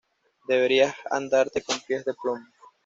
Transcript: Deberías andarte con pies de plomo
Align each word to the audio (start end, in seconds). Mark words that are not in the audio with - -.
Deberías 0.47 0.95
andarte 1.11 1.61
con 1.61 1.79
pies 1.81 2.03
de 2.05 2.15
plomo 2.15 2.47